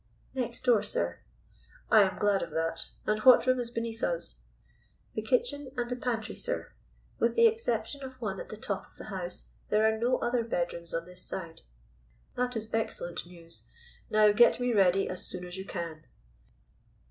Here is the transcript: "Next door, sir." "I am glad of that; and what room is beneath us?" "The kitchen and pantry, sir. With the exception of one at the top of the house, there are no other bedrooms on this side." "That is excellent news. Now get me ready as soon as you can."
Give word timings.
"Next 0.33 0.63
door, 0.65 0.81
sir." 0.81 1.19
"I 1.91 2.01
am 2.01 2.17
glad 2.17 2.41
of 2.41 2.49
that; 2.49 2.89
and 3.05 3.19
what 3.19 3.45
room 3.45 3.59
is 3.59 3.69
beneath 3.69 4.01
us?" 4.01 4.37
"The 5.13 5.21
kitchen 5.21 5.71
and 5.77 6.01
pantry, 6.01 6.33
sir. 6.33 6.71
With 7.19 7.35
the 7.35 7.45
exception 7.45 8.01
of 8.03 8.19
one 8.19 8.39
at 8.39 8.49
the 8.49 8.57
top 8.57 8.87
of 8.89 8.97
the 8.97 9.03
house, 9.13 9.49
there 9.69 9.85
are 9.85 9.99
no 9.99 10.17
other 10.17 10.43
bedrooms 10.43 10.95
on 10.95 11.05
this 11.05 11.21
side." 11.23 11.61
"That 12.33 12.55
is 12.55 12.67
excellent 12.73 13.27
news. 13.27 13.61
Now 14.09 14.31
get 14.31 14.59
me 14.59 14.73
ready 14.73 15.07
as 15.07 15.23
soon 15.27 15.45
as 15.45 15.55
you 15.55 15.65
can." 15.65 16.03